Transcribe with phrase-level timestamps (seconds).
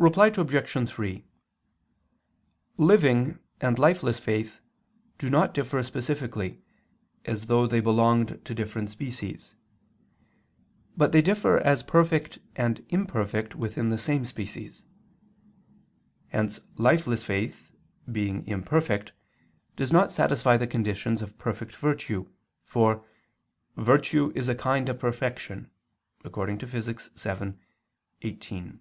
[0.00, 0.88] Reply Obj.
[0.88, 1.24] 3:
[2.76, 4.60] Living and lifeless faith
[5.18, 6.62] do not differ specifically,
[7.24, 9.56] as though they belonged to different species.
[10.96, 14.84] But they differ as perfect and imperfect within the same species.
[16.28, 17.72] Hence lifeless faith,
[18.12, 19.10] being imperfect,
[19.74, 22.28] does not satisfy the conditions of a perfect virtue,
[22.62, 23.04] for
[23.76, 25.72] "virtue is a kind of perfection"
[26.22, 26.62] (Phys.
[27.18, 27.62] vii, text.
[28.22, 28.78] 18).